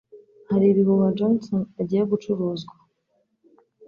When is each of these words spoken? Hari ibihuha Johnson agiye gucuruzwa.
Hari 0.49 0.65
ibihuha 0.69 1.15
Johnson 1.17 1.61
agiye 1.81 2.03
gucuruzwa. 2.11 2.73